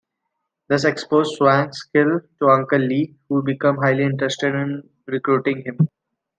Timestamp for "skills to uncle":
1.77-2.79